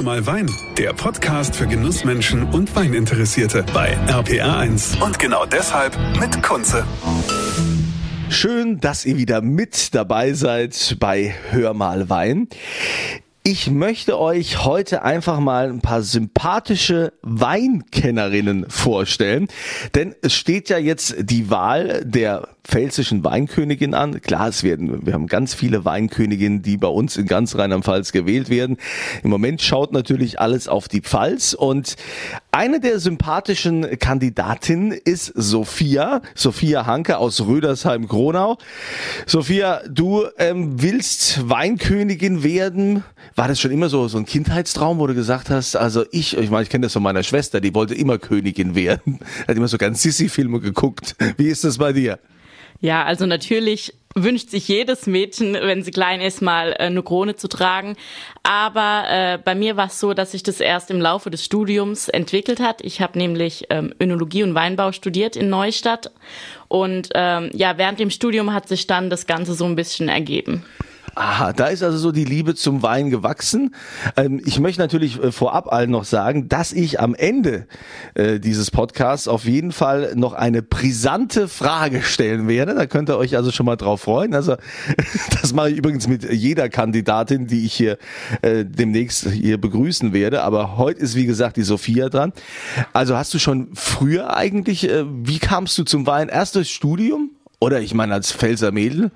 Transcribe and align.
Hör 0.00 0.06
mal 0.06 0.26
Wein, 0.26 0.50
der 0.78 0.94
Podcast 0.94 1.54
für 1.54 1.66
Genussmenschen 1.66 2.44
und 2.54 2.74
Weininteressierte 2.74 3.66
bei 3.74 3.98
RPR1. 4.06 4.98
Und 5.04 5.18
genau 5.18 5.44
deshalb 5.44 5.94
mit 6.18 6.42
Kunze. 6.42 6.86
Schön, 8.30 8.80
dass 8.80 9.04
ihr 9.04 9.18
wieder 9.18 9.42
mit 9.42 9.94
dabei 9.94 10.32
seid 10.32 10.96
bei 11.00 11.34
Hör 11.50 11.74
mal 11.74 12.08
Wein. 12.08 12.48
Ich 13.42 13.70
möchte 13.70 14.20
euch 14.20 14.66
heute 14.66 15.02
einfach 15.02 15.40
mal 15.40 15.70
ein 15.70 15.80
paar 15.80 16.02
sympathische 16.02 17.14
Weinkennerinnen 17.22 18.68
vorstellen, 18.68 19.48
denn 19.94 20.14
es 20.20 20.34
steht 20.34 20.68
ja 20.68 20.76
jetzt 20.76 21.14
die 21.18 21.48
Wahl 21.48 22.04
der 22.04 22.48
pfälzischen 22.64 23.24
Weinkönigin 23.24 23.94
an. 23.94 24.20
Klar, 24.20 24.48
es 24.48 24.62
werden, 24.62 25.06
wir 25.06 25.14
haben 25.14 25.26
ganz 25.26 25.54
viele 25.54 25.86
Weinköniginnen, 25.86 26.60
die 26.60 26.76
bei 26.76 26.88
uns 26.88 27.16
in 27.16 27.24
ganz 27.24 27.56
Rheinland-Pfalz 27.56 28.12
gewählt 28.12 28.50
werden. 28.50 28.76
Im 29.22 29.30
Moment 29.30 29.62
schaut 29.62 29.92
natürlich 29.92 30.38
alles 30.38 30.68
auf 30.68 30.86
die 30.86 31.00
Pfalz 31.00 31.54
und 31.54 31.96
eine 32.52 32.80
der 32.80 32.98
sympathischen 32.98 33.98
Kandidatinnen 33.98 34.92
ist 34.92 35.32
Sophia, 35.34 36.20
Sophia 36.34 36.86
Hanke 36.86 37.18
aus 37.18 37.40
Rödersheim-Gronau. 37.40 38.58
Sophia, 39.26 39.82
du 39.88 40.24
ähm, 40.36 40.82
willst 40.82 41.48
Weinkönigin 41.48 42.42
werden. 42.42 43.04
War 43.36 43.48
das 43.48 43.60
schon 43.60 43.70
immer 43.70 43.88
so, 43.88 44.08
so 44.08 44.18
ein 44.18 44.26
Kindheitstraum, 44.26 44.98
wo 44.98 45.06
du 45.06 45.14
gesagt 45.14 45.48
hast, 45.50 45.76
also 45.76 46.04
ich, 46.10 46.36
ich 46.36 46.50
meine, 46.50 46.64
ich 46.64 46.70
kenne 46.70 46.86
das 46.86 46.92
von 46.92 47.02
meiner 47.02 47.22
Schwester, 47.22 47.60
die 47.60 47.74
wollte 47.74 47.94
immer 47.94 48.18
Königin 48.18 48.74
werden. 48.74 49.20
Hat 49.48 49.56
immer 49.56 49.68
so 49.68 49.78
ganz 49.78 50.02
Sissi-Filme 50.02 50.60
geguckt. 50.60 51.14
Wie 51.36 51.46
ist 51.46 51.62
das 51.64 51.78
bei 51.78 51.92
dir? 51.92 52.18
Ja, 52.80 53.04
also 53.04 53.26
natürlich 53.26 53.94
wünscht 54.14 54.50
sich 54.50 54.66
jedes 54.66 55.06
Mädchen, 55.06 55.54
wenn 55.54 55.82
sie 55.82 55.92
klein 55.92 56.20
ist, 56.20 56.42
mal 56.42 56.72
äh, 56.72 56.84
eine 56.84 57.02
Krone 57.02 57.36
zu 57.36 57.48
tragen. 57.48 57.96
Aber 58.42 59.04
äh, 59.08 59.38
bei 59.38 59.54
mir 59.54 59.76
war 59.76 59.86
es 59.86 60.00
so, 60.00 60.14
dass 60.14 60.32
sich 60.32 60.42
das 60.42 60.60
erst 60.60 60.90
im 60.90 61.00
Laufe 61.00 61.30
des 61.30 61.44
Studiums 61.44 62.08
entwickelt 62.08 62.60
hat. 62.60 62.82
Ich 62.82 63.00
habe 63.00 63.18
nämlich 63.18 63.66
ähm, 63.70 63.94
Önologie 64.00 64.42
und 64.42 64.54
Weinbau 64.54 64.92
studiert 64.92 65.36
in 65.36 65.48
Neustadt. 65.48 66.10
Und 66.68 67.10
ähm, 67.14 67.50
ja, 67.52 67.78
während 67.78 68.00
dem 68.00 68.10
Studium 68.10 68.52
hat 68.52 68.68
sich 68.68 68.86
dann 68.86 69.10
das 69.10 69.26
Ganze 69.26 69.54
so 69.54 69.64
ein 69.64 69.76
bisschen 69.76 70.08
ergeben. 70.08 70.64
Aha, 71.14 71.52
da 71.52 71.66
ist 71.66 71.82
also 71.82 71.98
so 71.98 72.12
die 72.12 72.24
Liebe 72.24 72.54
zum 72.54 72.82
Wein 72.82 73.10
gewachsen. 73.10 73.74
Ähm, 74.16 74.40
ich 74.44 74.60
möchte 74.60 74.80
natürlich 74.80 75.22
äh, 75.22 75.32
vorab 75.32 75.72
allen 75.72 75.90
noch 75.90 76.04
sagen, 76.04 76.48
dass 76.48 76.72
ich 76.72 77.00
am 77.00 77.14
Ende 77.14 77.66
äh, 78.14 78.38
dieses 78.38 78.70
Podcasts 78.70 79.26
auf 79.26 79.44
jeden 79.44 79.72
Fall 79.72 80.12
noch 80.14 80.34
eine 80.34 80.62
brisante 80.62 81.48
Frage 81.48 82.02
stellen 82.02 82.46
werde. 82.48 82.74
Da 82.74 82.86
könnt 82.86 83.10
ihr 83.10 83.18
euch 83.18 83.36
also 83.36 83.50
schon 83.50 83.66
mal 83.66 83.76
drauf 83.76 84.02
freuen. 84.02 84.34
Also 84.34 84.56
das 85.42 85.52
mache 85.52 85.70
ich 85.70 85.78
übrigens 85.78 86.06
mit 86.06 86.30
jeder 86.32 86.68
Kandidatin, 86.68 87.46
die 87.46 87.66
ich 87.66 87.74
hier 87.74 87.98
äh, 88.42 88.64
demnächst 88.64 89.28
hier 89.28 89.60
begrüßen 89.60 90.12
werde. 90.12 90.42
Aber 90.42 90.76
heute 90.76 91.00
ist 91.00 91.16
wie 91.16 91.26
gesagt 91.26 91.56
die 91.56 91.62
Sophia 91.62 92.08
dran. 92.08 92.32
Also 92.92 93.16
hast 93.16 93.34
du 93.34 93.38
schon 93.38 93.70
früher 93.74 94.36
eigentlich, 94.36 94.88
äh, 94.88 95.04
wie 95.06 95.38
kamst 95.38 95.76
du 95.76 95.84
zum 95.84 96.06
Wein? 96.06 96.28
Erst 96.28 96.54
durchs 96.54 96.70
Studium? 96.70 97.30
Oder 97.58 97.80
ich 97.80 97.94
meine 97.94 98.14
als 98.14 98.32
Pfälzer 98.32 98.70
Mädel? 98.70 99.10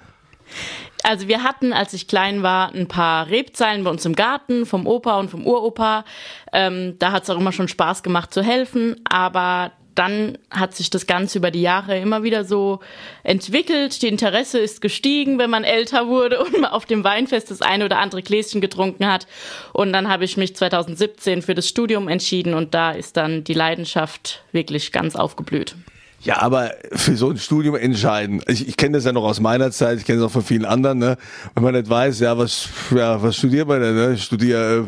Also 1.05 1.28
wir 1.28 1.42
hatten, 1.42 1.74
als 1.74 1.92
ich 1.92 2.08
klein 2.08 2.42
war, 2.42 2.74
ein 2.74 2.88
paar 2.88 3.28
Rebzeilen 3.28 3.84
bei 3.84 3.91
uns 3.91 4.06
im 4.06 4.16
Garten 4.16 4.64
vom 4.64 4.86
Opa 4.86 5.20
und 5.20 5.30
vom 5.30 5.46
Uropa. 5.46 6.06
Ähm, 6.50 6.96
da 6.98 7.12
hat 7.12 7.24
es 7.24 7.30
auch 7.30 7.38
immer 7.38 7.52
schon 7.52 7.69
Spaß 7.69 8.02
gemacht 8.02 8.33
zu 8.33 8.42
helfen, 8.42 8.96
aber 9.05 9.72
dann 9.94 10.38
hat 10.50 10.74
sich 10.74 10.88
das 10.88 11.06
Ganze 11.06 11.38
über 11.38 11.50
die 11.50 11.61
Jahre 11.61 11.98
immer 11.98 12.22
wieder 12.22 12.44
so 12.44 12.80
entwickelt. 13.22 14.00
Die 14.00 14.08
Interesse 14.08 14.58
ist 14.58 14.80
gestiegen, 14.80 15.38
wenn 15.38 15.50
man 15.50 15.62
älter 15.62 16.08
wurde 16.08 16.42
und 16.42 16.64
auf 16.72 16.86
dem 16.86 17.05
Weinfest 17.05 17.50
das 17.50 17.61
eine 17.61 17.84
oder 17.84 17.98
andere 17.98 18.22
Gläschen 18.22 18.62
getrunken 18.62 19.06
hat. 19.06 19.27
Und 19.74 19.92
dann 19.92 20.08
habe 20.08 20.24
ich 20.24 20.39
mich 20.39 20.56
2017 20.56 21.42
für 21.42 21.55
das 21.55 21.68
Studium 21.68 22.08
entschieden 22.08 22.55
und 22.55 22.72
da 22.72 22.92
ist 22.92 23.18
dann 23.18 23.44
die 23.44 23.55
Leidenschaft 23.55 24.42
wirklich 24.52 24.91
ganz 24.91 25.16
aufgeblüht. 25.16 25.77
Ja, 26.25 26.41
aber 26.41 26.72
für 26.92 27.17
so 27.17 27.30
ein 27.30 27.36
Studium 27.36 27.77
entscheiden. 27.77 28.40
Ich, 28.46 28.67
ich 28.67 28.79
kenne 28.79 28.96
das 28.96 29.05
ja 29.05 29.12
noch 29.12 29.24
aus 29.24 29.40
meiner 29.40 29.70
Zeit, 29.70 29.98
ich 29.98 30.07
kenne 30.07 30.20
es 30.20 30.24
auch 30.24 30.30
von 30.30 30.42
vielen 30.42 30.64
anderen, 30.64 30.98
ne? 30.98 31.18
Wenn 31.55 31.62
man 31.62 31.74
nicht 31.74 31.89
weiß, 31.89 32.18
ja, 32.20 32.39
was, 32.39 32.68
ja, 32.95 33.23
was 33.23 33.36
studiert 33.36 33.68
man 33.68 33.83
denn? 33.83 33.95
Ne? 33.95 34.14
Ich 34.14 34.24
studiere 34.24 34.86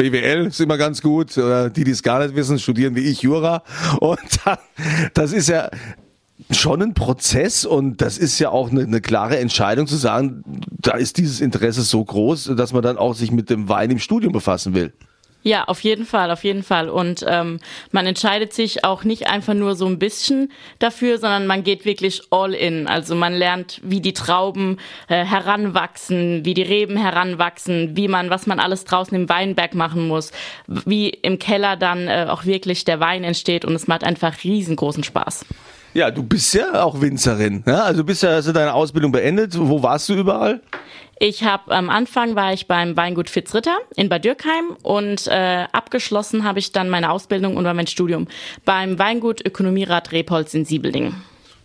äh, 0.00 0.10
BWL, 0.10 0.46
ist 0.46 0.60
immer 0.60 0.78
ganz 0.78 1.00
gut. 1.00 1.38
Oder 1.38 1.70
die, 1.70 1.84
die 1.84 1.92
es 1.92 2.02
gar 2.02 2.18
nicht 2.18 2.34
wissen, 2.34 2.58
studieren 2.58 2.96
wie 2.96 3.02
ich 3.02 3.22
Jura. 3.22 3.62
Und 4.00 4.18
dann, 4.44 4.58
das 5.14 5.32
ist 5.32 5.48
ja 5.48 5.70
schon 6.50 6.82
ein 6.82 6.94
Prozess 6.94 7.64
und 7.64 8.00
das 8.00 8.18
ist 8.18 8.40
ja 8.40 8.50
auch 8.50 8.72
eine, 8.72 8.82
eine 8.82 9.00
klare 9.00 9.38
Entscheidung 9.38 9.86
zu 9.86 9.96
sagen, 9.96 10.42
da 10.68 10.96
ist 10.96 11.16
dieses 11.16 11.40
Interesse 11.40 11.82
so 11.82 12.04
groß, 12.04 12.52
dass 12.56 12.72
man 12.72 12.82
dann 12.82 12.98
auch 12.98 13.14
sich 13.14 13.30
mit 13.30 13.50
dem 13.50 13.68
Wein 13.68 13.92
im 13.92 14.00
Studium 14.00 14.32
befassen 14.32 14.74
will. 14.74 14.92
Ja, 15.44 15.64
auf 15.64 15.80
jeden 15.80 16.06
Fall, 16.06 16.30
auf 16.30 16.44
jeden 16.44 16.62
Fall. 16.62 16.88
Und 16.88 17.24
ähm, 17.26 17.58
man 17.90 18.06
entscheidet 18.06 18.52
sich 18.52 18.84
auch 18.84 19.02
nicht 19.02 19.26
einfach 19.26 19.54
nur 19.54 19.74
so 19.74 19.86
ein 19.86 19.98
bisschen 19.98 20.52
dafür, 20.78 21.18
sondern 21.18 21.46
man 21.46 21.64
geht 21.64 21.84
wirklich 21.84 22.22
all 22.30 22.54
in. 22.54 22.86
Also 22.86 23.16
man 23.16 23.32
lernt, 23.32 23.80
wie 23.82 24.00
die 24.00 24.12
Trauben 24.12 24.78
äh, 25.08 25.24
heranwachsen, 25.24 26.44
wie 26.44 26.54
die 26.54 26.62
Reben 26.62 26.96
heranwachsen, 26.96 27.96
wie 27.96 28.06
man, 28.06 28.30
was 28.30 28.46
man 28.46 28.60
alles 28.60 28.84
draußen 28.84 29.16
im 29.16 29.28
Weinberg 29.28 29.74
machen 29.74 30.06
muss, 30.06 30.30
wie 30.68 31.08
im 31.08 31.40
Keller 31.40 31.76
dann 31.76 32.06
äh, 32.06 32.26
auch 32.28 32.44
wirklich 32.44 32.84
der 32.84 33.00
Wein 33.00 33.24
entsteht 33.24 33.64
und 33.64 33.74
es 33.74 33.88
macht 33.88 34.04
einfach 34.04 34.44
riesengroßen 34.44 35.02
Spaß. 35.02 35.44
Ja, 35.94 36.10
du 36.10 36.22
bist 36.22 36.54
ja 36.54 36.84
auch 36.84 37.00
Winzerin. 37.00 37.62
Ne? 37.66 37.82
Also 37.82 38.02
bist 38.02 38.22
ja, 38.22 38.36
hast 38.36 38.48
du 38.48 38.52
deine 38.52 38.72
Ausbildung 38.72 39.12
beendet. 39.12 39.58
Wo 39.58 39.82
warst 39.82 40.08
du 40.08 40.14
überall? 40.14 40.62
Ich 41.24 41.44
habe 41.44 41.72
am 41.72 41.88
Anfang 41.88 42.34
war 42.34 42.52
ich 42.52 42.66
beim 42.66 42.96
Weingut 42.96 43.30
Fitzritter 43.30 43.78
in 43.94 44.08
Bad 44.08 44.24
Dürkheim 44.24 44.76
und 44.82 45.28
äh, 45.28 45.66
abgeschlossen 45.70 46.42
habe 46.42 46.58
ich 46.58 46.72
dann 46.72 46.88
meine 46.88 47.12
Ausbildung 47.12 47.56
und 47.56 47.62
mein 47.62 47.86
Studium 47.86 48.26
beim 48.64 48.98
Weingut 48.98 49.40
Ökonomierat 49.46 50.10
Repolz 50.10 50.52
in 50.52 50.64
Siebelding. 50.64 51.14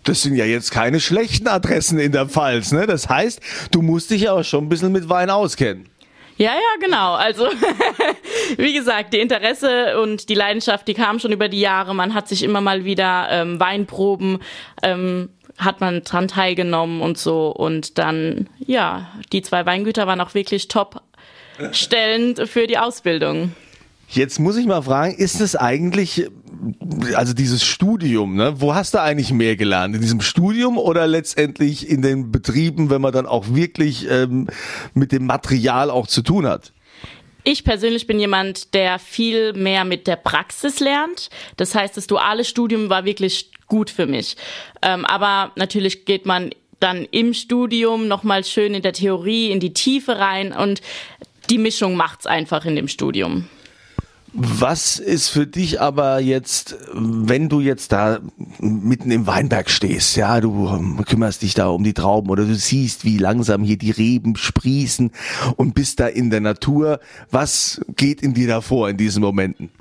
Das 0.04 0.22
sind 0.22 0.36
ja 0.36 0.46
jetzt 0.46 0.70
keine 0.70 1.00
schlechten 1.00 1.48
Adressen 1.48 1.98
in 1.98 2.12
der 2.12 2.28
Pfalz, 2.28 2.72
ne? 2.72 2.86
Das 2.86 3.10
heißt, 3.10 3.42
du 3.72 3.82
musst 3.82 4.12
dich 4.12 4.22
ja 4.22 4.34
auch 4.34 4.44
schon 4.44 4.66
ein 4.66 4.70
bisschen 4.70 4.92
mit 4.92 5.10
Wein 5.10 5.32
auskennen. 5.32 5.90
Ja, 6.38 6.52
ja, 6.52 6.80
genau. 6.80 7.16
Also, 7.16 7.48
wie 8.58 8.74
gesagt, 8.74 9.14
die 9.14 9.20
Interesse 9.20 10.00
und 10.00 10.30
die 10.30 10.36
Leidenschaft, 10.36 10.88
die 10.88 10.94
kam 10.94 11.18
schon 11.18 11.32
über 11.32 11.50
die 11.50 11.60
Jahre. 11.60 11.96
Man 11.96 12.14
hat 12.14 12.28
sich 12.28 12.44
immer 12.44 12.62
mal 12.62 12.86
wieder 12.86 13.28
ähm, 13.32 13.60
Weinproben 13.60 14.38
ähm, 14.84 15.30
hat 15.58 15.82
man 15.82 16.04
dran 16.04 16.28
teilgenommen 16.28 17.02
und 17.02 17.18
so. 17.18 17.50
Und 17.50 17.98
dann, 17.98 18.48
ja, 18.60 19.12
die 19.32 19.42
zwei 19.42 19.66
Weingüter 19.66 20.08
waren 20.08 20.22
auch 20.22 20.34
wirklich 20.34 20.68
top 20.68 21.02
stellend 21.72 22.48
für 22.48 22.68
die 22.68 22.78
Ausbildung. 22.78 23.54
Jetzt 24.10 24.40
muss 24.40 24.56
ich 24.56 24.66
mal 24.66 24.82
fragen, 24.82 25.16
ist 25.16 25.42
es 25.42 25.56
eigentlich, 25.56 26.28
also 27.14 27.34
dieses 27.34 27.66
Studium, 27.66 28.36
ne, 28.36 28.62
wo 28.62 28.74
hast 28.74 28.94
du 28.94 29.02
eigentlich 29.02 29.34
mehr 29.34 29.58
gelernt? 29.58 29.96
In 29.96 30.02
diesem 30.02 30.22
Studium 30.22 30.78
oder 30.78 31.08
letztendlich 31.08 31.90
in 31.90 32.02
den 32.02 32.32
Betrieben, 32.32 32.90
wenn 32.90 33.02
man 33.02 33.12
dann 33.12 33.26
auch 33.26 33.48
wirklich 33.50 34.10
ähm, 34.10 34.48
mit 34.94 35.12
dem 35.12 35.26
Material 35.26 35.90
auch 35.90 36.08
zu 36.08 36.22
tun 36.22 36.48
hat? 36.48 36.72
Ich 37.44 37.64
persönlich 37.64 38.08
bin 38.08 38.20
jemand, 38.20 38.74
der 38.74 38.98
viel 39.00 39.54
mehr 39.54 39.84
mit 39.84 40.08
der 40.08 40.18
Praxis 40.18 40.80
lernt. 40.80 41.30
Das 41.58 41.76
heißt, 41.76 41.98
das 41.98 42.08
duale 42.08 42.46
Studium 42.46 42.90
war 42.90 43.04
wirklich 43.04 43.52
gut 43.68 43.90
für 43.90 44.06
mich. 44.06 44.38
Ähm, 44.82 45.06
aber 45.06 45.52
natürlich 45.56 46.06
geht 46.06 46.26
man 46.26 46.52
dann 46.80 47.06
im 47.12 47.34
Studium 47.34 48.08
nochmal 48.08 48.44
schön 48.44 48.74
in 48.74 48.82
der 48.82 48.94
Theorie, 48.94 49.52
in 49.52 49.60
die 49.60 49.74
Tiefe 49.74 50.18
rein 50.20 50.54
und 50.54 50.82
die 51.50 51.58
Mischung 51.58 51.96
macht's 51.96 52.28
einfach 52.28 52.66
in 52.66 52.76
dem 52.76 52.88
Studium. 52.88 53.48
Was 54.34 55.00
ist 55.00 55.30
für 55.30 55.48
dich 55.48 55.82
aber 55.82 56.20
jetzt, 56.20 56.76
wenn 56.94 57.50
du 57.50 57.62
jetzt 57.62 57.92
da 57.92 58.20
mitten 58.60 59.10
im 59.10 59.26
Weinberg 59.26 59.70
stehst, 59.70 60.16
ja, 60.16 60.42
du 60.42 60.68
ähm, 60.68 61.04
kümmerst 61.06 61.42
dich 61.42 61.54
da 61.54 61.70
um 61.70 61.84
die 61.84 61.94
Trauben 61.94 62.30
oder 62.30 62.44
du 62.44 62.54
siehst, 62.54 63.04
wie 63.04 63.18
langsam 63.18 63.64
hier 63.64 63.78
die 63.78 63.90
Reben 63.90 64.36
sprießen 64.36 65.12
und 65.56 65.74
bist 65.74 66.00
da 66.00 66.08
in 66.08 66.30
der 66.30 66.42
Natur. 66.42 67.00
Was 67.32 67.82
geht 67.96 68.22
in 68.22 68.34
dir 68.34 68.48
da 68.48 68.62
vor 68.62 68.90
in 68.90 68.98
diesen 68.98 69.24
Momenten? 69.24 69.72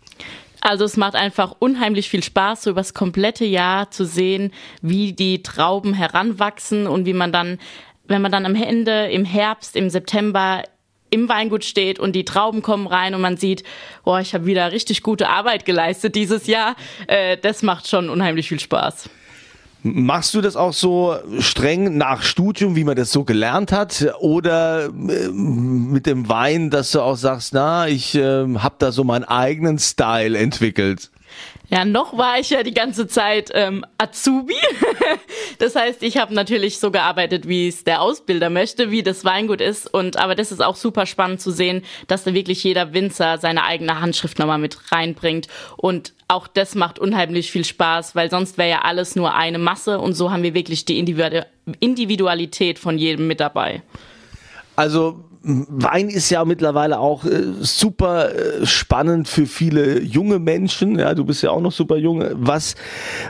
Also 0.66 0.84
es 0.84 0.96
macht 0.96 1.14
einfach 1.14 1.54
unheimlich 1.60 2.10
viel 2.10 2.24
Spaß, 2.24 2.64
so 2.64 2.70
über 2.70 2.80
das 2.80 2.92
komplette 2.92 3.44
Jahr 3.44 3.92
zu 3.92 4.04
sehen, 4.04 4.52
wie 4.82 5.12
die 5.12 5.44
Trauben 5.44 5.94
heranwachsen 5.94 6.88
und 6.88 7.06
wie 7.06 7.12
man 7.12 7.30
dann, 7.30 7.60
wenn 8.08 8.20
man 8.20 8.32
dann 8.32 8.44
am 8.44 8.56
Ende 8.56 9.06
im 9.06 9.24
Herbst, 9.24 9.76
im 9.76 9.90
September 9.90 10.64
im 11.10 11.28
Weingut 11.28 11.64
steht 11.64 12.00
und 12.00 12.16
die 12.16 12.24
Trauben 12.24 12.62
kommen 12.62 12.88
rein 12.88 13.14
und 13.14 13.20
man 13.20 13.36
sieht, 13.36 13.62
boah, 14.04 14.18
ich 14.18 14.34
habe 14.34 14.46
wieder 14.46 14.72
richtig 14.72 15.04
gute 15.04 15.28
Arbeit 15.28 15.66
geleistet 15.66 16.16
dieses 16.16 16.48
Jahr. 16.48 16.74
Äh, 17.06 17.36
das 17.36 17.62
macht 17.62 17.86
schon 17.86 18.10
unheimlich 18.10 18.48
viel 18.48 18.58
Spaß. 18.58 19.08
Machst 19.94 20.34
du 20.34 20.40
das 20.40 20.56
auch 20.56 20.72
so 20.72 21.16
streng 21.38 21.96
nach 21.96 22.22
Studium, 22.22 22.74
wie 22.74 22.84
man 22.84 22.96
das 22.96 23.12
so 23.12 23.24
gelernt 23.24 23.70
hat, 23.70 24.12
oder 24.20 24.86
äh, 24.86 25.28
mit 25.30 26.06
dem 26.06 26.28
Wein, 26.28 26.70
dass 26.70 26.90
du 26.90 27.00
auch 27.00 27.16
sagst, 27.16 27.54
na, 27.54 27.86
ich 27.86 28.14
äh, 28.14 28.46
habe 28.58 28.74
da 28.78 28.90
so 28.90 29.04
meinen 29.04 29.24
eigenen 29.24 29.78
Style 29.78 30.36
entwickelt? 30.36 31.10
Ja, 31.68 31.84
noch 31.84 32.16
war 32.16 32.38
ich 32.38 32.50
ja 32.50 32.62
die 32.62 32.74
ganze 32.74 33.08
Zeit 33.08 33.50
ähm, 33.52 33.84
Azubi. 33.98 34.54
das 35.58 35.74
heißt, 35.74 36.02
ich 36.04 36.16
habe 36.16 36.32
natürlich 36.32 36.78
so 36.78 36.92
gearbeitet, 36.92 37.48
wie 37.48 37.66
es 37.66 37.82
der 37.82 38.02
Ausbilder 38.02 38.50
möchte, 38.50 38.92
wie 38.92 39.02
das 39.02 39.24
Weingut 39.24 39.60
ist. 39.60 39.92
Und 39.92 40.16
aber 40.16 40.36
das 40.36 40.52
ist 40.52 40.62
auch 40.62 40.76
super 40.76 41.06
spannend 41.06 41.40
zu 41.40 41.50
sehen, 41.50 41.82
dass 42.06 42.22
da 42.22 42.34
wirklich 42.34 42.62
jeder 42.62 42.92
Winzer 42.92 43.38
seine 43.38 43.64
eigene 43.64 44.00
Handschrift 44.00 44.38
nochmal 44.38 44.58
mit 44.58 44.92
reinbringt. 44.92 45.48
Und 45.76 46.12
auch 46.28 46.46
das 46.46 46.76
macht 46.76 47.00
unheimlich 47.00 47.50
viel 47.50 47.64
Spaß, 47.64 48.14
weil 48.14 48.30
sonst 48.30 48.58
wäre 48.58 48.70
ja 48.70 48.80
alles 48.82 49.16
nur 49.16 49.34
eine 49.34 49.58
Masse 49.58 49.98
und 49.98 50.14
so 50.14 50.30
haben 50.30 50.42
wir 50.42 50.54
wirklich 50.54 50.84
die 50.84 50.98
Individualität 50.98 52.78
von 52.78 52.98
jedem 52.98 53.26
mit 53.26 53.40
dabei. 53.40 53.82
Also 54.76 55.26
Wein 55.49 56.08
ist 56.08 56.28
ja 56.31 56.44
mittlerweile 56.44 56.99
auch 56.99 57.25
äh, 57.25 57.44
super 57.61 58.34
äh, 58.34 58.67
spannend 58.67 59.28
für 59.28 59.46
viele 59.46 60.00
junge 60.00 60.40
Menschen. 60.40 60.99
Ja, 60.99 61.14
du 61.14 61.25
bist 61.25 61.40
ja 61.44 61.50
auch 61.50 61.61
noch 61.61 61.70
super 61.70 61.96
jung. 61.96 62.25
Was, 62.32 62.75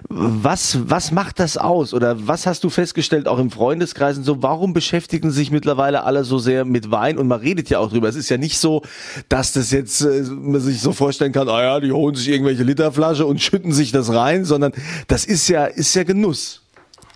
was, 0.08 0.78
was 0.88 1.12
macht 1.12 1.38
das 1.40 1.58
aus? 1.58 1.92
Oder 1.92 2.26
was 2.26 2.46
hast 2.46 2.64
du 2.64 2.70
festgestellt, 2.70 3.28
auch 3.28 3.38
im 3.38 3.50
Freundeskreis 3.50 4.16
und 4.16 4.24
so? 4.24 4.42
Warum 4.42 4.72
beschäftigen 4.72 5.30
sich 5.30 5.50
mittlerweile 5.50 6.04
alle 6.04 6.24
so 6.24 6.38
sehr 6.38 6.64
mit 6.64 6.90
Wein? 6.90 7.18
Und 7.18 7.28
man 7.28 7.40
redet 7.40 7.68
ja 7.68 7.80
auch 7.80 7.90
drüber. 7.90 8.08
Es 8.08 8.16
ist 8.16 8.30
ja 8.30 8.38
nicht 8.38 8.58
so, 8.58 8.80
dass 9.28 9.52
das 9.52 9.70
jetzt, 9.70 10.00
äh, 10.00 10.22
man 10.22 10.62
sich 10.62 10.80
so 10.80 10.92
vorstellen 10.92 11.32
kann, 11.32 11.50
ah 11.50 11.62
ja, 11.62 11.80
die 11.80 11.92
holen 11.92 12.14
sich 12.14 12.30
irgendwelche 12.30 12.62
Literflasche 12.62 13.26
und 13.26 13.42
schütten 13.42 13.72
sich 13.72 13.92
das 13.92 14.10
rein, 14.10 14.46
sondern 14.46 14.72
das 15.08 15.26
ist 15.26 15.48
ja, 15.48 15.66
ist 15.66 15.94
ja 15.94 16.04
Genuss. 16.04 16.62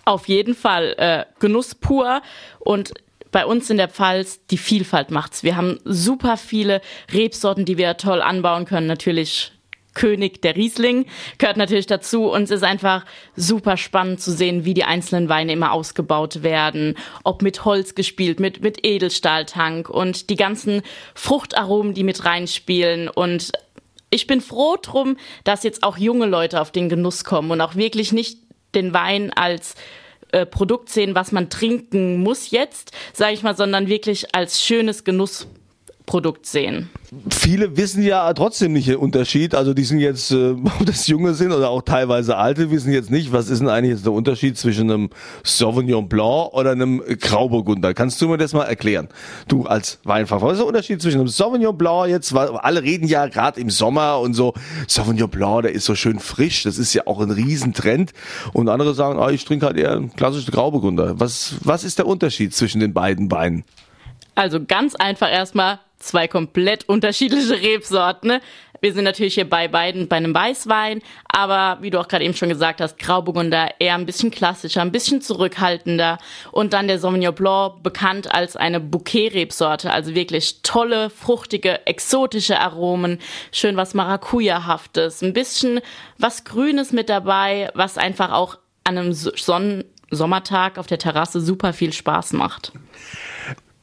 Auf 0.05 0.27
jeden 0.27 0.53
Fall 0.53 0.93
äh, 0.99 1.25
Genuss 1.39 1.73
pur 1.73 2.21
und 2.59 2.93
bei 3.31 3.45
uns 3.45 3.69
in 3.69 3.77
der 3.77 3.89
Pfalz, 3.89 4.45
die 4.47 4.57
Vielfalt 4.57 5.11
macht's. 5.11 5.43
Wir 5.43 5.55
haben 5.55 5.79
super 5.85 6.37
viele 6.37 6.81
Rebsorten, 7.11 7.65
die 7.65 7.77
wir 7.77 7.97
toll 7.97 8.21
anbauen 8.21 8.65
können. 8.65 8.87
Natürlich 8.87 9.51
König 9.93 10.41
der 10.41 10.55
Riesling 10.55 11.05
gehört 11.37 11.57
natürlich 11.57 11.85
dazu 11.85 12.31
und 12.31 12.43
es 12.43 12.51
ist 12.51 12.63
einfach 12.63 13.05
super 13.35 13.75
spannend 13.75 14.21
zu 14.21 14.31
sehen, 14.31 14.63
wie 14.63 14.73
die 14.73 14.85
einzelnen 14.85 15.27
Weine 15.27 15.51
immer 15.51 15.73
ausgebaut 15.73 16.43
werden, 16.43 16.97
ob 17.23 17.41
mit 17.41 17.65
Holz 17.65 17.93
gespielt, 17.93 18.39
mit, 18.39 18.61
mit 18.61 18.85
Edelstahltank 18.85 19.89
und 19.89 20.29
die 20.29 20.37
ganzen 20.37 20.81
Fruchtaromen, 21.13 21.93
die 21.93 22.03
mit 22.03 22.23
reinspielen 22.23 23.09
und 23.09 23.51
ich 24.13 24.27
bin 24.27 24.41
froh 24.41 24.77
drum, 24.81 25.17
dass 25.45 25.63
jetzt 25.63 25.83
auch 25.83 25.97
junge 25.97 26.25
Leute 26.25 26.59
auf 26.59 26.71
den 26.71 26.89
Genuss 26.89 27.23
kommen 27.23 27.49
und 27.51 27.61
auch 27.61 27.75
wirklich 27.75 28.11
nicht 28.11 28.39
den 28.75 28.93
Wein 28.93 29.31
als 29.33 29.75
äh, 30.31 30.45
Produkt 30.45 30.89
sehen, 30.89 31.15
was 31.15 31.31
man 31.31 31.49
trinken 31.49 32.17
muss 32.17 32.51
jetzt, 32.51 32.91
sage 33.13 33.33
ich 33.33 33.43
mal, 33.43 33.55
sondern 33.55 33.87
wirklich 33.87 34.33
als 34.33 34.61
schönes 34.61 35.03
Genuss 35.03 35.47
Produkt 36.11 36.45
sehen. 36.45 36.89
Viele 37.29 37.77
wissen 37.77 38.03
ja 38.03 38.33
trotzdem 38.33 38.73
nicht 38.73 38.89
den 38.89 38.97
Unterschied. 38.97 39.55
Also 39.55 39.73
die 39.73 39.85
sind 39.85 40.01
jetzt, 40.01 40.31
äh, 40.31 40.51
ob 40.79 40.85
das 40.85 41.07
Junge 41.07 41.33
sind 41.35 41.53
oder 41.53 41.69
auch 41.69 41.83
teilweise 41.83 42.35
Alte, 42.35 42.69
wissen 42.69 42.91
jetzt 42.91 43.09
nicht, 43.09 43.31
was 43.31 43.49
ist 43.49 43.59
denn 43.59 43.69
eigentlich 43.69 43.93
jetzt 43.93 44.05
der 44.05 44.11
Unterschied 44.11 44.57
zwischen 44.57 44.91
einem 44.91 45.09
Sauvignon 45.45 46.09
Blanc 46.09 46.51
oder 46.51 46.71
einem 46.71 47.01
Grauburgunder. 47.01 47.93
Kannst 47.93 48.21
du 48.21 48.27
mir 48.27 48.37
das 48.37 48.51
mal 48.51 48.65
erklären? 48.65 49.07
Du 49.47 49.63
als 49.63 49.99
Weinfachmann, 50.03 50.49
was 50.49 50.55
ist 50.55 50.59
der 50.59 50.67
Unterschied 50.67 51.01
zwischen 51.01 51.21
einem 51.21 51.29
Sauvignon 51.29 51.77
Blanc 51.77 52.09
jetzt, 52.09 52.33
weil 52.33 52.49
alle 52.49 52.83
reden 52.83 53.07
ja 53.07 53.27
gerade 53.27 53.61
im 53.61 53.69
Sommer 53.69 54.19
und 54.19 54.33
so, 54.33 54.53
Sauvignon 54.89 55.29
Blanc, 55.29 55.61
der 55.61 55.71
ist 55.71 55.85
so 55.85 55.95
schön 55.95 56.19
frisch, 56.19 56.63
das 56.63 56.77
ist 56.77 56.93
ja 56.93 57.07
auch 57.07 57.21
ein 57.21 57.31
Riesentrend. 57.31 58.11
Und 58.51 58.67
andere 58.67 58.93
sagen, 58.95 59.17
ah, 59.17 59.29
ich 59.29 59.45
trinke 59.45 59.65
halt 59.65 59.77
eher 59.77 59.93
einen 59.93 60.13
klassischen 60.13 60.51
Grauburgunder. 60.51 61.21
Was, 61.21 61.55
was 61.63 61.85
ist 61.85 61.99
der 61.99 62.05
Unterschied 62.05 62.53
zwischen 62.53 62.81
den 62.81 62.93
beiden 62.93 63.31
Weinen? 63.31 63.63
Also 64.35 64.63
ganz 64.63 64.95
einfach 64.95 65.31
erstmal 65.31 65.79
zwei 66.03 66.27
komplett 66.27 66.87
unterschiedliche 66.87 67.61
Rebsorten. 67.61 68.29
Ne? 68.29 68.41
Wir 68.81 68.93
sind 68.93 69.03
natürlich 69.03 69.35
hier 69.35 69.47
bei 69.47 69.67
beiden 69.67 70.07
bei 70.07 70.15
einem 70.15 70.33
Weißwein, 70.33 71.01
aber 71.27 71.81
wie 71.81 71.91
du 71.91 71.99
auch 71.99 72.07
gerade 72.07 72.25
eben 72.25 72.33
schon 72.33 72.49
gesagt 72.49 72.81
hast, 72.81 72.97
Grauburgunder 72.97 73.69
eher 73.79 73.93
ein 73.93 74.07
bisschen 74.07 74.31
klassischer, 74.31 74.81
ein 74.81 74.91
bisschen 74.91 75.21
zurückhaltender 75.21 76.17
und 76.51 76.73
dann 76.73 76.87
der 76.87 76.97
Sauvignon 76.97 77.35
Blanc 77.35 77.83
bekannt 77.83 78.33
als 78.33 78.55
eine 78.55 78.79
Bouquet-Rebsorte, 78.79 79.91
also 79.91 80.15
wirklich 80.15 80.63
tolle, 80.63 81.11
fruchtige, 81.11 81.85
exotische 81.85 82.59
Aromen, 82.59 83.19
schön 83.51 83.77
was 83.77 83.93
Maracuja-haftes, 83.93 85.21
ein 85.21 85.33
bisschen 85.33 85.79
was 86.17 86.43
Grünes 86.43 86.91
mit 86.91 87.07
dabei, 87.09 87.69
was 87.75 87.99
einfach 87.99 88.31
auch 88.31 88.57
an 88.83 88.97
einem 88.97 89.13
Sonnen 89.13 89.83
Sommertag 90.11 90.77
auf 90.77 90.87
der 90.87 90.99
Terrasse 90.99 91.39
super 91.39 91.71
viel 91.71 91.93
Spaß 91.93 92.33
macht. 92.33 92.73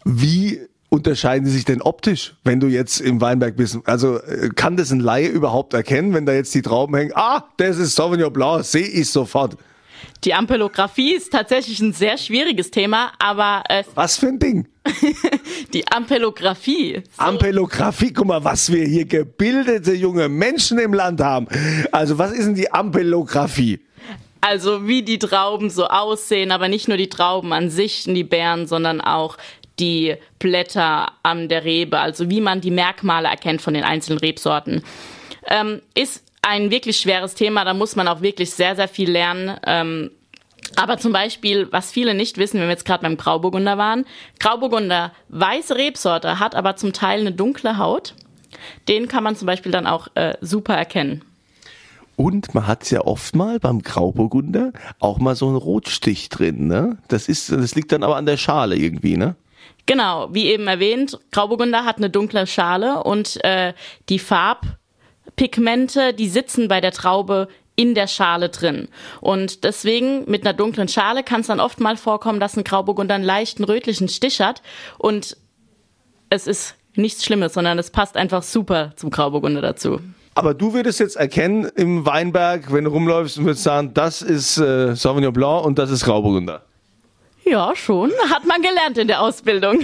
Wie 0.04 0.60
unterscheiden 0.88 1.46
sie 1.46 1.52
sich 1.52 1.64
denn 1.64 1.82
optisch, 1.82 2.34
wenn 2.44 2.60
du 2.60 2.66
jetzt 2.66 3.00
im 3.00 3.20
Weinberg 3.20 3.56
bist? 3.56 3.78
Also 3.84 4.18
äh, 4.22 4.50
kann 4.54 4.76
das 4.76 4.90
ein 4.90 5.00
Laie 5.00 5.28
überhaupt 5.28 5.74
erkennen, 5.74 6.14
wenn 6.14 6.26
da 6.26 6.32
jetzt 6.32 6.54
die 6.54 6.62
Trauben 6.62 6.96
hängen? 6.96 7.12
Ah, 7.14 7.44
das 7.56 7.78
ist 7.78 7.94
Sauvignon 7.94 8.32
Blanc, 8.32 8.64
sehe 8.64 8.86
ich 8.86 9.10
sofort. 9.10 9.56
Die 10.24 10.34
Ampelographie 10.34 11.14
ist 11.14 11.32
tatsächlich 11.32 11.80
ein 11.80 11.92
sehr 11.92 12.18
schwieriges 12.18 12.70
Thema, 12.70 13.12
aber 13.18 13.62
äh, 13.68 13.84
was 13.94 14.16
für 14.16 14.28
ein 14.28 14.38
Ding? 14.38 14.66
die 15.72 15.86
Ampelographie. 15.88 17.02
So. 17.16 17.22
Ampelographie, 17.22 18.12
guck 18.12 18.26
mal, 18.26 18.42
was 18.42 18.72
wir 18.72 18.84
hier 18.86 19.04
gebildete 19.04 19.92
junge 19.92 20.28
Menschen 20.28 20.78
im 20.78 20.94
Land 20.94 21.20
haben. 21.20 21.46
Also 21.92 22.18
was 22.18 22.32
ist 22.32 22.46
denn 22.46 22.54
die 22.54 22.72
Ampelographie? 22.72 23.80
Also 24.40 24.86
wie 24.86 25.02
die 25.02 25.18
Trauben 25.18 25.68
so 25.68 25.86
aussehen, 25.86 26.52
aber 26.52 26.68
nicht 26.68 26.88
nur 26.88 26.96
die 26.96 27.08
Trauben 27.08 27.52
an 27.52 27.70
sich, 27.70 28.04
die 28.04 28.24
Beeren, 28.24 28.66
sondern 28.66 29.00
auch 29.00 29.36
die 29.78 30.16
Blätter 30.38 31.12
an 31.22 31.48
der 31.48 31.64
Rebe, 31.64 31.98
also 31.98 32.30
wie 32.30 32.40
man 32.40 32.60
die 32.60 32.70
Merkmale 32.70 33.28
erkennt 33.28 33.62
von 33.62 33.74
den 33.74 33.84
einzelnen 33.84 34.18
Rebsorten. 34.18 34.82
Ähm, 35.46 35.82
ist 35.94 36.24
ein 36.42 36.70
wirklich 36.70 36.98
schweres 36.98 37.34
Thema, 37.34 37.64
da 37.64 37.74
muss 37.74 37.96
man 37.96 38.08
auch 38.08 38.20
wirklich 38.22 38.50
sehr, 38.50 38.76
sehr 38.76 38.88
viel 38.88 39.10
lernen. 39.10 39.58
Ähm, 39.66 40.10
aber 40.76 40.98
zum 40.98 41.12
Beispiel, 41.12 41.68
was 41.70 41.90
viele 41.90 42.14
nicht 42.14 42.38
wissen, 42.38 42.60
wenn 42.60 42.66
wir 42.66 42.72
jetzt 42.72 42.84
gerade 42.84 43.02
beim 43.02 43.16
Grauburgunder 43.16 43.78
waren, 43.78 44.04
Grauburgunder, 44.38 45.12
weiße 45.28 45.76
Rebsorte, 45.76 46.38
hat 46.38 46.54
aber 46.54 46.76
zum 46.76 46.92
Teil 46.92 47.20
eine 47.20 47.32
dunkle 47.32 47.78
Haut. 47.78 48.14
Den 48.88 49.08
kann 49.08 49.24
man 49.24 49.36
zum 49.36 49.46
Beispiel 49.46 49.72
dann 49.72 49.86
auch 49.86 50.08
äh, 50.14 50.34
super 50.40 50.74
erkennen. 50.74 51.24
Und 52.16 52.52
man 52.52 52.66
hat 52.66 52.90
ja 52.90 53.02
oft 53.02 53.36
mal 53.36 53.60
beim 53.60 53.80
Grauburgunder 53.82 54.72
auch 54.98 55.18
mal 55.18 55.36
so 55.36 55.46
einen 55.46 55.56
Rotstich 55.56 56.28
drin, 56.28 56.66
ne? 56.66 56.98
Das 57.06 57.28
ist, 57.28 57.52
das 57.52 57.76
liegt 57.76 57.92
dann 57.92 58.02
aber 58.02 58.16
an 58.16 58.26
der 58.26 58.36
Schale 58.36 58.74
irgendwie, 58.74 59.16
ne? 59.16 59.36
Genau, 59.86 60.28
wie 60.32 60.46
eben 60.46 60.66
erwähnt, 60.66 61.18
Grauburgunder 61.32 61.84
hat 61.84 61.96
eine 61.96 62.10
dunkle 62.10 62.46
Schale 62.46 63.02
und 63.02 63.42
äh, 63.44 63.72
die 64.08 64.18
Farbpigmente, 64.18 66.12
die 66.12 66.28
sitzen 66.28 66.68
bei 66.68 66.80
der 66.80 66.92
Traube 66.92 67.48
in 67.74 67.94
der 67.94 68.08
Schale 68.08 68.48
drin. 68.48 68.88
Und 69.20 69.62
deswegen 69.64 70.28
mit 70.28 70.44
einer 70.44 70.52
dunklen 70.52 70.88
Schale 70.88 71.22
kann 71.22 71.42
es 71.42 71.46
dann 71.46 71.60
oft 71.60 71.80
mal 71.80 71.96
vorkommen, 71.96 72.40
dass 72.40 72.56
ein 72.56 72.64
Grauburgunder 72.64 73.14
einen 73.14 73.24
leichten 73.24 73.62
rötlichen 73.62 74.08
Stich 74.08 74.40
hat. 74.40 74.62
Und 74.98 75.36
es 76.28 76.46
ist 76.46 76.74
nichts 76.94 77.24
Schlimmes, 77.24 77.54
sondern 77.54 77.78
es 77.78 77.90
passt 77.90 78.16
einfach 78.16 78.42
super 78.42 78.92
zum 78.96 79.10
Grauburgunder 79.10 79.62
dazu. 79.62 80.00
Aber 80.34 80.54
du 80.54 80.74
würdest 80.74 81.00
jetzt 81.00 81.16
erkennen 81.16 81.68
im 81.76 82.04
Weinberg, 82.04 82.72
wenn 82.72 82.84
du 82.84 82.90
rumläufst 82.90 83.38
und 83.38 83.44
würdest 83.44 83.64
sagen, 83.64 83.94
das 83.94 84.22
ist 84.22 84.58
äh, 84.58 84.94
Sauvignon 84.94 85.32
Blanc 85.32 85.64
und 85.64 85.78
das 85.78 85.90
ist 85.90 86.04
Grauburgunder. 86.04 86.64
Ja, 87.50 87.74
schon. 87.74 88.10
Hat 88.30 88.44
man 88.46 88.60
gelernt 88.62 88.98
in 88.98 89.08
der 89.08 89.20
Ausbildung. 89.20 89.80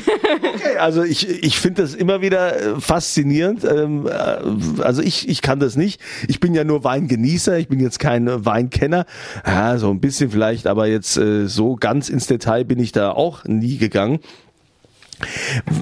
Okay, 0.54 0.76
also 0.78 1.02
ich, 1.02 1.28
ich 1.28 1.58
finde 1.58 1.82
das 1.82 1.94
immer 1.94 2.20
wieder 2.20 2.76
äh, 2.76 2.80
faszinierend. 2.80 3.64
Ähm, 3.64 4.06
äh, 4.06 4.82
also 4.82 5.02
ich, 5.02 5.28
ich 5.28 5.42
kann 5.42 5.60
das 5.60 5.76
nicht. 5.76 6.00
Ich 6.28 6.40
bin 6.40 6.54
ja 6.54 6.64
nur 6.64 6.84
Weingenießer, 6.84 7.58
ich 7.58 7.68
bin 7.68 7.80
jetzt 7.80 7.98
kein 7.98 8.44
Weinkenner. 8.44 9.06
Ja, 9.46 9.78
so 9.78 9.90
ein 9.90 10.00
bisschen 10.00 10.30
vielleicht, 10.30 10.66
aber 10.66 10.86
jetzt 10.86 11.16
äh, 11.16 11.46
so 11.46 11.76
ganz 11.76 12.08
ins 12.08 12.26
Detail 12.26 12.64
bin 12.64 12.78
ich 12.78 12.92
da 12.92 13.12
auch 13.12 13.44
nie 13.44 13.78
gegangen. 13.78 14.20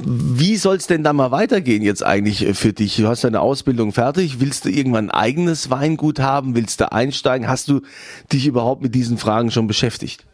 Wie 0.04 0.56
soll 0.56 0.76
es 0.76 0.86
denn 0.86 1.02
da 1.02 1.12
mal 1.12 1.30
weitergehen 1.30 1.82
jetzt 1.82 2.04
eigentlich 2.04 2.46
für 2.56 2.72
dich? 2.72 2.96
Du 2.96 3.08
hast 3.08 3.24
deine 3.24 3.40
Ausbildung 3.40 3.92
fertig. 3.92 4.40
Willst 4.40 4.64
du 4.64 4.68
irgendwann 4.68 5.10
ein 5.10 5.18
eigenes 5.18 5.70
Weingut 5.70 6.20
haben? 6.20 6.54
Willst 6.54 6.80
du 6.80 6.92
einsteigen? 6.92 7.48
Hast 7.48 7.68
du 7.68 7.80
dich 8.32 8.46
überhaupt 8.46 8.82
mit 8.82 8.94
diesen 8.94 9.18
Fragen 9.18 9.50
schon 9.50 9.66
beschäftigt? 9.66 10.24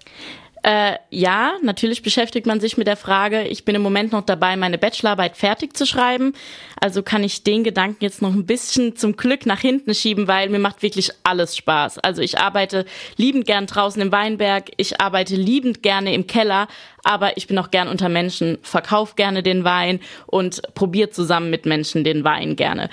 Äh, 0.62 0.96
ja, 1.10 1.52
natürlich 1.62 2.02
beschäftigt 2.02 2.46
man 2.46 2.60
sich 2.60 2.76
mit 2.76 2.86
der 2.86 2.96
Frage. 2.96 3.44
Ich 3.44 3.64
bin 3.64 3.74
im 3.74 3.82
Moment 3.82 4.12
noch 4.12 4.22
dabei, 4.24 4.56
meine 4.56 4.78
Bachelorarbeit 4.78 5.36
fertig 5.36 5.76
zu 5.76 5.86
schreiben. 5.86 6.32
Also 6.80 7.02
kann 7.02 7.22
ich 7.22 7.42
den 7.44 7.64
Gedanken 7.64 8.02
jetzt 8.02 8.22
noch 8.22 8.32
ein 8.32 8.46
bisschen 8.46 8.96
zum 8.96 9.16
Glück 9.16 9.46
nach 9.46 9.60
hinten 9.60 9.94
schieben, 9.94 10.26
weil 10.26 10.48
mir 10.48 10.58
macht 10.58 10.82
wirklich 10.82 11.10
alles 11.22 11.56
Spaß. 11.56 11.98
Also 12.00 12.22
ich 12.22 12.38
arbeite 12.38 12.86
liebend 13.16 13.46
gern 13.46 13.66
draußen 13.66 14.00
im 14.02 14.12
Weinberg, 14.12 14.70
ich 14.76 15.00
arbeite 15.00 15.36
liebend 15.36 15.82
gerne 15.82 16.12
im 16.12 16.26
Keller, 16.26 16.68
aber 17.04 17.36
ich 17.36 17.46
bin 17.46 17.58
auch 17.58 17.70
gern 17.70 17.88
unter 17.88 18.08
Menschen, 18.08 18.58
verkaufe 18.62 19.14
gerne 19.14 19.42
den 19.42 19.64
Wein 19.64 20.00
und 20.26 20.62
probiere 20.74 21.10
zusammen 21.10 21.50
mit 21.50 21.66
Menschen 21.66 22.04
den 22.04 22.24
Wein 22.24 22.56
gerne 22.56 22.90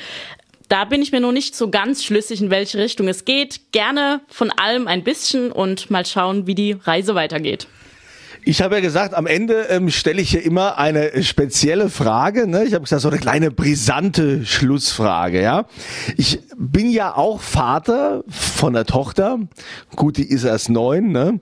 da 0.67 0.85
bin 0.85 1.01
ich 1.01 1.11
mir 1.11 1.19
noch 1.19 1.31
nicht 1.31 1.55
so 1.55 1.69
ganz 1.69 2.03
schlüssig, 2.03 2.41
in 2.41 2.49
welche 2.49 2.77
Richtung 2.77 3.07
es 3.07 3.25
geht. 3.25 3.71
Gerne 3.71 4.21
von 4.27 4.51
allem 4.51 4.87
ein 4.87 5.03
bisschen 5.03 5.51
und 5.51 5.89
mal 5.91 6.05
schauen, 6.05 6.47
wie 6.47 6.55
die 6.55 6.73
Reise 6.73 7.15
weitergeht. 7.15 7.67
Ich 8.47 8.61
habe 8.61 8.75
ja 8.75 8.81
gesagt, 8.81 9.15
am 9.15 9.25
Ende 9.25 9.69
ähm, 9.69 9.89
stelle 9.89 10.21
ich 10.21 10.29
hier 10.29 10.45
immer 10.45 10.77
eine 10.77 11.23
spezielle 11.23 11.89
Frage. 11.89 12.45
Ne? 12.45 12.63
Ich 12.65 12.75
habe 12.75 12.83
gesagt, 12.83 13.01
so 13.01 13.09
eine 13.09 13.17
kleine 13.17 13.49
brisante 13.49 14.45
Schlussfrage. 14.45 15.41
Ja, 15.41 15.65
ich 16.15 16.41
bin 16.55 16.91
ja 16.91 17.15
auch 17.15 17.41
Vater 17.41 18.23
von 18.29 18.73
der 18.73 18.85
Tochter. 18.85 19.39
Gut, 19.95 20.17
die 20.17 20.29
ist 20.29 20.43
erst 20.43 20.69
neun. 20.69 21.11
Ne? 21.11 21.39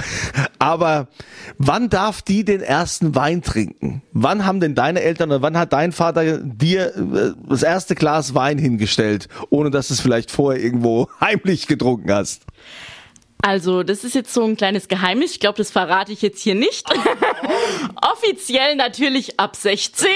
Aber 0.58 1.08
wann 1.58 1.90
darf 1.90 2.22
die 2.22 2.42
den 2.42 2.62
ersten 2.62 3.14
Wein 3.14 3.42
trinken? 3.42 4.00
Wann 4.12 4.46
haben 4.46 4.60
denn 4.60 4.74
deine 4.74 5.02
Eltern 5.02 5.28
oder 5.28 5.42
wann 5.42 5.58
hat 5.58 5.74
dein 5.74 5.92
Vater 5.92 6.38
dir 6.38 6.96
äh, 6.96 7.32
das 7.50 7.64
erste 7.64 7.94
Glas 7.94 8.34
Wein 8.34 8.56
hingestellt, 8.56 9.28
ohne 9.50 9.70
dass 9.70 9.88
du 9.88 9.94
es 9.94 10.00
vielleicht 10.00 10.30
vorher 10.30 10.62
irgendwo 10.62 11.08
heimlich 11.20 11.66
getrunken 11.66 12.10
hast? 12.10 12.46
Also, 13.42 13.82
das 13.82 14.02
ist 14.02 14.14
jetzt 14.14 14.32
so 14.32 14.44
ein 14.44 14.56
kleines 14.56 14.88
Geheimnis. 14.88 15.32
Ich 15.32 15.40
glaube, 15.40 15.58
das 15.58 15.70
verrate 15.70 16.10
ich 16.10 16.22
jetzt 16.22 16.40
hier 16.40 16.54
nicht. 16.54 16.86
Offiziell 18.02 18.76
natürlich 18.76 19.38
ab 19.38 19.56
16. 19.56 20.08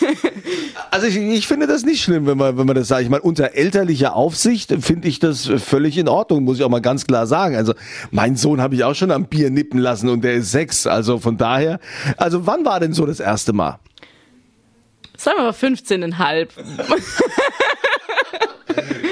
also 0.90 1.06
ich, 1.06 1.16
ich 1.16 1.46
finde 1.46 1.66
das 1.66 1.84
nicht 1.84 2.02
schlimm, 2.02 2.26
wenn 2.26 2.38
man, 2.38 2.56
wenn 2.56 2.66
man 2.66 2.76
das 2.76 2.88
sagt. 2.88 3.02
Ich 3.02 3.10
meine, 3.10 3.22
unter 3.22 3.54
elterlicher 3.54 4.14
Aufsicht 4.14 4.72
finde 4.80 5.08
ich 5.08 5.18
das 5.18 5.46
völlig 5.46 5.98
in 5.98 6.08
Ordnung, 6.08 6.44
muss 6.44 6.58
ich 6.58 6.64
auch 6.64 6.70
mal 6.70 6.80
ganz 6.80 7.06
klar 7.06 7.26
sagen. 7.26 7.56
Also 7.56 7.74
mein 8.10 8.36
Sohn 8.36 8.60
habe 8.60 8.74
ich 8.74 8.84
auch 8.84 8.94
schon 8.94 9.10
am 9.10 9.26
Bier 9.26 9.50
nippen 9.50 9.80
lassen 9.80 10.08
und 10.08 10.22
der 10.22 10.34
ist 10.34 10.52
sechs. 10.52 10.86
Also 10.86 11.18
von 11.18 11.36
daher, 11.36 11.80
also 12.16 12.46
wann 12.46 12.64
war 12.64 12.80
denn 12.80 12.92
so 12.92 13.04
das 13.04 13.20
erste 13.20 13.52
Mal? 13.52 13.78
Sagen 15.16 15.36
wir 15.38 15.44
mal 15.44 15.50
15,5. 15.50 16.48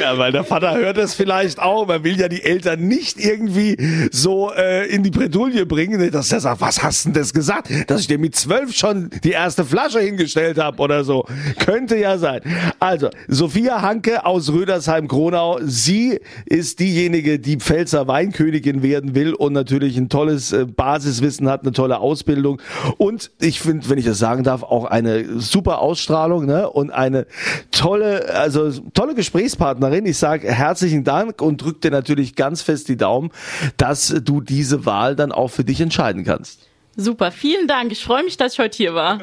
Ja, 0.01 0.17
weil 0.17 0.31
der 0.31 0.45
Vater 0.45 0.77
hört 0.77 0.97
es 0.97 1.15
vielleicht 1.15 1.59
auch. 1.59 1.87
Man 1.87 2.05
will 2.05 2.19
ja 2.19 2.29
die 2.29 2.45
Eltern 2.45 2.87
nicht 2.87 3.19
irgendwie 3.19 3.77
so 4.13 4.53
äh, 4.53 4.87
in 4.89 5.03
die 5.03 5.11
Bredouille 5.11 5.67
bringen, 5.67 6.11
dass 6.13 6.31
er 6.31 6.41
sagt, 6.41 6.61
was 6.61 6.83
hast 6.83 7.07
denn 7.07 7.15
das 7.15 7.33
gesagt? 7.33 7.69
Dass 7.89 8.03
ich 8.03 8.07
dir 8.07 8.19
mit 8.19 8.37
zwölf 8.37 8.75
schon 8.75 9.11
die 9.25 9.33
erste 9.33 9.65
Flasche 9.65 10.01
hingestellt 10.01 10.59
habe 10.59 10.81
oder 10.81 11.03
so. 11.03 11.25
Könnte 11.59 11.97
ja 11.97 12.17
sein. 12.17 12.43
Also, 12.79 13.11
Sophia 13.27 13.83
Hanke 13.83 14.25
aus 14.25 14.53
Rödersheim-Kronau. 14.53 15.59
Sie 15.63 16.21
ist 16.47 16.79
diejenige, 16.79 17.41
die 17.41 17.57
Pfälzer 17.57 18.07
Weinkönigin 18.07 18.85
werden 18.85 19.17
will 19.17 19.35
und 19.35 19.53
natürlich 19.53 19.97
ein 19.97 20.09
tolles 20.09 20.53
äh, 20.53 20.65
Basiswissen 20.65 21.49
hat, 21.49 21.63
eine 21.63 21.73
tolle 21.73 21.99
Ausbildung. 21.99 22.63
Und 22.99 23.33
ich 23.41 23.61
finde, 23.61 23.89
wenn 23.89 23.99
ich 23.99 24.05
das 24.05 24.19
sagen 24.19 24.45
darf, 24.45 24.63
auch 24.63 24.85
eine 24.85 25.41
super 25.41 25.81
Ausstrahlung 25.81 26.47
ne? 26.47 26.71
und 26.71 26.91
eine 26.91 27.27
tolle, 27.73 28.33
also 28.35 28.71
tolle 28.95 29.15
Gesprächspartnerin 29.15 29.88
Partnerin. 29.89 30.07
Ich 30.07 30.19
sage 30.19 30.53
herzlichen 30.53 31.05
Dank 31.05 31.41
und 31.41 31.63
drücke 31.63 31.81
dir 31.81 31.91
natürlich 31.91 32.37
ganz 32.37 32.63
fest 32.63 32.89
die 32.89 32.97
Daumen, 32.97 33.31
dass 33.77 34.15
du 34.23 34.41
diese 34.41 34.85
Wahl 34.87 35.17
dann 35.17 35.33
auch 35.33 35.49
für 35.49 35.65
dich 35.65 35.81
entscheiden 35.81 36.25
kannst. 36.25 36.61
Super, 37.01 37.31
vielen 37.31 37.69
Dank. 37.69 37.93
Ich 37.93 38.03
freue 38.03 38.25
mich, 38.25 38.37
dass 38.37 38.55
ich 38.55 38.59
heute 38.59 38.77
hier 38.77 38.93
war. 38.93 39.21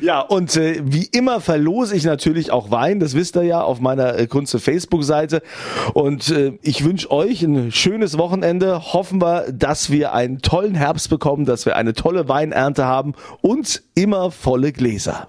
Ja, 0.00 0.20
und 0.20 0.56
äh, 0.56 0.80
wie 0.82 1.04
immer 1.12 1.42
verlose 1.42 1.94
ich 1.94 2.04
natürlich 2.04 2.50
auch 2.50 2.70
Wein. 2.70 3.00
Das 3.00 3.14
wisst 3.14 3.36
ihr 3.36 3.42
ja 3.42 3.60
auf 3.60 3.80
meiner 3.80 4.18
äh, 4.18 4.26
Kunze 4.26 4.58
Facebook-Seite. 4.58 5.42
Und 5.92 6.30
äh, 6.30 6.58
ich 6.62 6.84
wünsche 6.84 7.10
euch 7.10 7.42
ein 7.42 7.70
schönes 7.70 8.16
Wochenende. 8.16 8.94
Hoffen 8.94 9.20
wir, 9.20 9.52
dass 9.52 9.90
wir 9.90 10.14
einen 10.14 10.40
tollen 10.40 10.74
Herbst 10.74 11.10
bekommen, 11.10 11.44
dass 11.44 11.66
wir 11.66 11.76
eine 11.76 11.92
tolle 11.92 12.30
Weinernte 12.30 12.86
haben 12.86 13.12
und 13.42 13.82
immer 13.94 14.30
volle 14.30 14.72
Gläser. 14.72 15.28